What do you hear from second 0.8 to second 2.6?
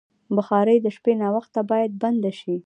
د شپې ناوخته باید بنده شي.